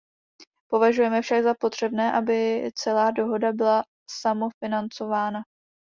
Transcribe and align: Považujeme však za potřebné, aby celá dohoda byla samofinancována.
Považujeme 0.69 1.21
však 1.21 1.43
za 1.43 1.53
potřebné, 1.53 2.13
aby 2.13 2.69
celá 2.75 3.11
dohoda 3.11 3.51
byla 3.53 3.83
samofinancována. 4.09 5.39